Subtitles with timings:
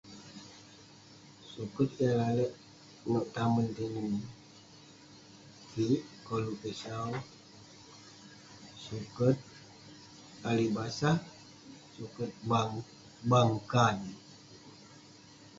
[1.51, 2.51] Suket yah lalek
[3.11, 4.09] nouk tamen tinen
[5.71, 7.11] kik, koluk kik sau;
[8.85, 9.37] suket
[10.49, 11.17] Ali Basah,
[11.95, 12.85] suket Bang-
[13.29, 13.97] Bang Kan.